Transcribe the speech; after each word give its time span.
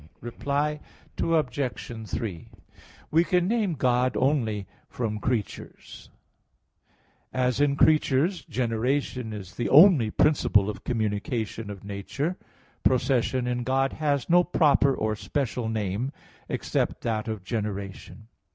Reply 0.19 0.79
Obj. 1.21 2.09
3: 2.09 2.47
We 3.11 3.23
can 3.23 3.47
name 3.47 3.75
God 3.75 4.17
only 4.17 4.65
from 4.89 5.19
creatures 5.19 6.09
(Q. 7.31 7.37
13, 7.37 7.39
A. 7.39 7.43
1). 7.43 7.47
As 7.47 7.61
in 7.61 7.75
creatures 7.75 8.45
generation 8.45 9.31
is 9.31 9.53
the 9.53 9.69
only 9.69 10.09
principle 10.09 10.71
of 10.71 10.83
communication 10.83 11.69
of 11.69 11.83
nature, 11.83 12.35
procession 12.81 13.45
in 13.45 13.61
God 13.61 13.93
has 13.93 14.27
no 14.27 14.43
proper 14.43 14.95
or 14.95 15.15
special 15.15 15.69
name, 15.69 16.11
except 16.49 17.01
that 17.01 17.27
of 17.27 17.43
generation. 17.43 18.27